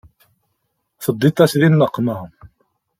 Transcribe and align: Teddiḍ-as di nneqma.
Teddiḍ-as 1.03 1.53
di 1.59 1.67
nneqma. 1.69 2.17